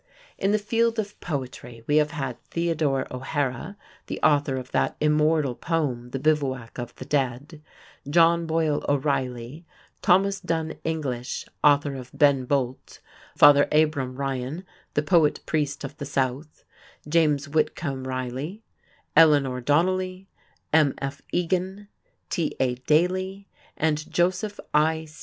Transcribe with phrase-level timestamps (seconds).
[0.39, 3.77] In the field of poetry, we have had Theodore O'Hara,
[4.07, 7.61] the author of that immortal poem, "The Bivouac of the Dead";
[8.09, 9.63] John Boyle O'Reilly;
[10.01, 12.99] Thomas Dunn English, author of "Ben Bolt";
[13.37, 16.63] Father Abram Ryan, "the poet priest of the South";
[17.07, 18.63] James Whitcomb Riley;
[19.15, 20.27] Eleanor Donnelly;
[20.73, 21.21] M.F.
[21.31, 21.89] Egan;
[22.31, 22.73] T.A.
[22.75, 23.47] Daly;
[23.77, 25.05] and Joseph I.